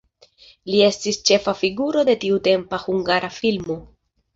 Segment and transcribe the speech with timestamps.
[0.71, 3.83] Li estis ĉefa figuro de tiutempa hungara filmo.